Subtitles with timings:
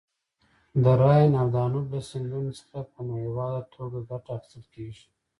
[0.83, 5.05] د راین او دانوب له سیندونو څخه په نړیواله ټوګه ګټه اخیستل کیږي.